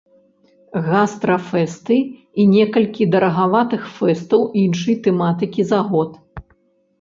Гастрафэсты 0.85 1.97
і 2.43 2.45
некалькі 2.53 3.07
дарагаватых 3.17 3.83
фэстаў 3.99 4.41
іншай 4.63 4.95
тэматыкі 5.05 5.61
за 5.75 5.79
год? 5.93 6.11